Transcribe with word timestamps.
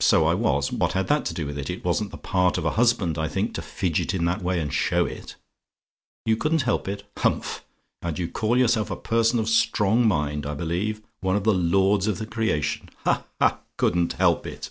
"SO 0.00 0.26
I 0.26 0.34
WAS? 0.34 0.72
"What 0.72 0.94
had 0.94 1.06
that 1.06 1.24
to 1.26 1.32
do 1.32 1.46
with 1.46 1.56
it? 1.58 1.70
It 1.70 1.84
wasn't 1.84 2.10
the 2.10 2.18
part 2.18 2.58
of 2.58 2.64
a 2.64 2.72
husband, 2.72 3.16
I 3.16 3.28
think, 3.28 3.54
to 3.54 3.62
fidget 3.62 4.12
in 4.12 4.24
that 4.24 4.42
way, 4.42 4.58
and 4.58 4.74
show 4.74 5.06
it. 5.06 5.36
"YOU 6.26 6.36
COULDN'T 6.36 6.62
HELP 6.62 6.88
IT? 6.88 7.06
"Humph! 7.18 7.64
And 8.02 8.18
you 8.18 8.26
call 8.28 8.58
yourself 8.58 8.90
a 8.90 8.96
person 8.96 9.38
of 9.38 9.48
strong 9.48 10.08
mind, 10.08 10.44
I 10.44 10.54
believe? 10.54 11.02
One 11.20 11.36
of 11.36 11.44
the 11.44 11.54
lords 11.54 12.08
of 12.08 12.18
the 12.18 12.26
creation! 12.26 12.90
Ha! 13.04 13.22
ha! 13.40 13.60
couldn't 13.76 14.14
help 14.14 14.44
it! 14.44 14.70